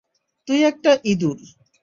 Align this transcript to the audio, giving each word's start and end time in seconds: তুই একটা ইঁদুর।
তুই 0.47 0.59
একটা 0.63 0.91
ইঁদুর। 1.03 1.37